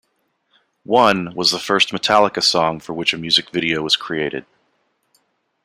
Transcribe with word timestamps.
"One" 0.81 1.35
was 1.35 1.51
the 1.51 1.59
first 1.59 1.89
Metallica 1.91 2.41
song 2.41 2.79
for 2.79 2.91
which 2.93 3.13
a 3.13 3.19
music 3.19 3.51
video 3.51 3.83
was 3.83 3.95
created. 3.95 4.47